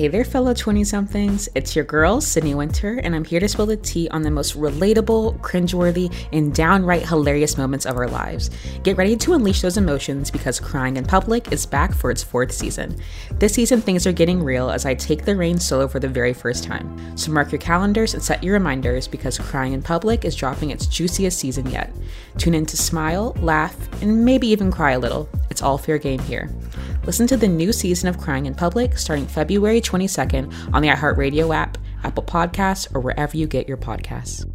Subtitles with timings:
[0.00, 1.48] Hey there, fellow 20 somethings.
[1.54, 4.56] It's your girl, Sydni Wynter, and I'm here to spill the tea on the most
[4.56, 8.50] relatable, cringeworthy, and downright hilarious moments of our lives.
[8.82, 12.50] Get ready to unleash those emotions because Crying in Public is back for its fourth
[12.50, 12.96] season.
[13.32, 16.32] This season, things are getting real as I take the reins solo for the very
[16.32, 17.18] first time.
[17.18, 20.86] So mark your calendars and set your reminders because Crying in Public is dropping its
[20.86, 21.92] juiciest season yet.
[22.38, 25.28] Tune in to smile, laugh, and maybe even cry a little.
[25.50, 26.48] It's all fair game here.
[27.06, 31.54] Listen to the new season of Crying in Public starting February 22nd on the iHeartRadio
[31.54, 34.50] app, Apple Podcasts, or wherever you get your podcasts.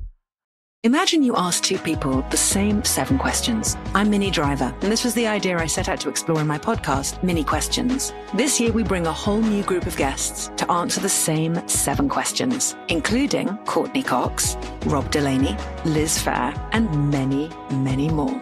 [0.83, 3.75] Imagine you ask two people the same seven questions.
[3.95, 6.59] I'm Minnie Driver, and this was the idea I set out to explore in my
[6.59, 8.13] podcast, Minnie Questions.
[8.35, 12.07] This year, we bring a whole new group of guests to answer the same seven
[12.07, 14.55] questions, including Courteney Cox,
[14.85, 18.39] Rob Delaney, Liz Phair, and many, many more.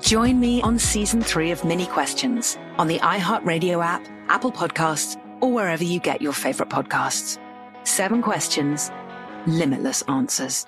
[0.00, 5.52] Join me on season three of Minnie Questions on the iHeartRadio app, Apple Podcasts, or
[5.52, 7.38] wherever you get your favorite podcasts.
[7.84, 8.90] Seven questions,
[9.46, 10.66] limitless answers.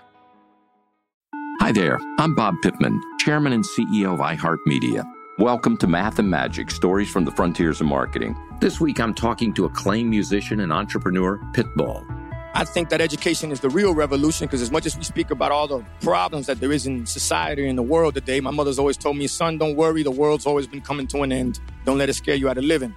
[1.60, 5.04] Hi there, I'm Bob Pittman, Chairman and CEO of iHeartMedia.
[5.38, 8.36] Welcome to Math and Magic Stories from the Frontiers of Marketing.
[8.60, 12.17] This week I'm talking to acclaimed musician and entrepreneur Pitbull.
[12.58, 15.52] I think that education is the real revolution because as much as we speak about
[15.52, 18.96] all the problems that there is in society and the world today, my mother's always
[18.96, 21.60] told me, son, don't worry, the world's always been coming to an end.
[21.84, 22.92] Don't let it scare you out of living.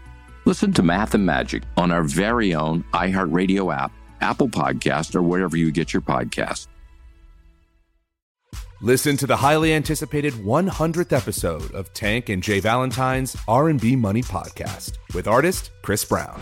[0.46, 5.56] Listen to Math and Magic on our very own iHeartRadio app, Apple Podcast, or wherever
[5.56, 6.66] you get your podcasts.
[8.82, 14.94] Listen to the highly anticipated 100th episode of Tank and Jay Valentine's R&B Money podcast
[15.14, 16.42] with artist Chris Brown.